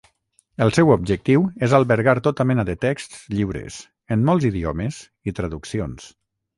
[0.65, 3.81] El seu objectiu és albergar tota mena de texts lliures,
[4.17, 6.15] en molts idiomes, i traduccions.